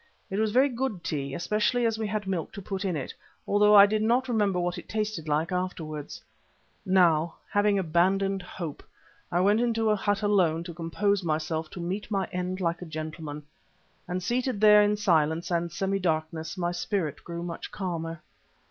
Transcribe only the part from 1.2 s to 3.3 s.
especially as we had milk to put in it,